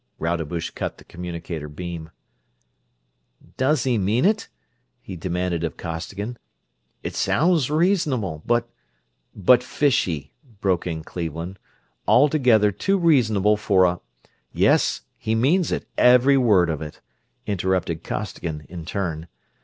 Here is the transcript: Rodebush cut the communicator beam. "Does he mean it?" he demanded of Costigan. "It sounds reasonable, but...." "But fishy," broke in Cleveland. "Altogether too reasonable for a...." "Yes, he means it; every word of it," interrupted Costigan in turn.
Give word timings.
Rodebush 0.17 0.71
cut 0.71 0.97
the 0.97 1.03
communicator 1.03 1.69
beam. 1.69 2.09
"Does 3.57 3.83
he 3.83 3.99
mean 3.99 4.25
it?" 4.25 4.49
he 4.99 5.15
demanded 5.15 5.63
of 5.63 5.77
Costigan. 5.77 6.39
"It 7.03 7.13
sounds 7.13 7.69
reasonable, 7.69 8.41
but...." 8.47 8.67
"But 9.35 9.61
fishy," 9.61 10.33
broke 10.59 10.87
in 10.87 11.03
Cleveland. 11.03 11.59
"Altogether 12.07 12.71
too 12.71 12.97
reasonable 12.97 13.57
for 13.57 13.85
a...." 13.85 13.99
"Yes, 14.51 15.01
he 15.19 15.35
means 15.35 15.71
it; 15.71 15.87
every 15.99 16.35
word 16.35 16.71
of 16.71 16.81
it," 16.81 16.99
interrupted 17.45 18.03
Costigan 18.03 18.65
in 18.67 18.85
turn. 18.85 19.27